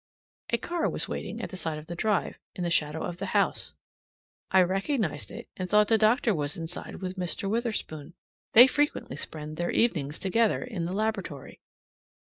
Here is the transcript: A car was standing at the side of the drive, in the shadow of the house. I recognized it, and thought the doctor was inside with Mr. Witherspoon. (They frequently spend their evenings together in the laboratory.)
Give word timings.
A 0.49 0.57
car 0.57 0.89
was 0.89 1.03
standing 1.03 1.41
at 1.41 1.51
the 1.51 1.57
side 1.57 1.77
of 1.77 1.85
the 1.85 1.93
drive, 1.93 2.39
in 2.55 2.63
the 2.63 2.71
shadow 2.71 3.03
of 3.03 3.17
the 3.17 3.27
house. 3.37 3.75
I 4.49 4.63
recognized 4.63 5.29
it, 5.29 5.47
and 5.55 5.69
thought 5.69 5.89
the 5.89 5.97
doctor 5.99 6.33
was 6.33 6.57
inside 6.57 7.03
with 7.03 7.17
Mr. 7.19 7.47
Witherspoon. 7.47 8.15
(They 8.53 8.65
frequently 8.65 9.15
spend 9.15 9.57
their 9.57 9.69
evenings 9.69 10.17
together 10.17 10.63
in 10.63 10.85
the 10.85 10.93
laboratory.) 10.93 11.59